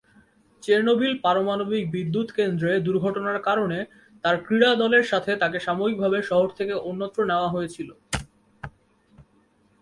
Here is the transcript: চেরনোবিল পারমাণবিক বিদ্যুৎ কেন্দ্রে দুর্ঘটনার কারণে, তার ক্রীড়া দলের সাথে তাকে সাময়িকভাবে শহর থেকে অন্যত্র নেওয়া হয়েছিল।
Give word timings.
চেরনোবিল 0.63 1.13
পারমাণবিক 1.21 1.83
বিদ্যুৎ 1.91 2.29
কেন্দ্রে 2.31 2.71
দুর্ঘটনার 2.79 3.39
কারণে, 3.39 3.79
তার 4.23 4.35
ক্রীড়া 4.45 4.71
দলের 4.75 5.03
সাথে 5.03 5.31
তাকে 5.35 5.57
সাময়িকভাবে 5.59 6.19
শহর 6.21 6.49
থেকে 6.57 6.73
অন্যত্র 6.89 7.19
নেওয়া 7.25 7.49
হয়েছিল। 7.49 7.89